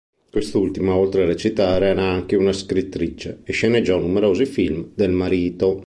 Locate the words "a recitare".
1.21-1.85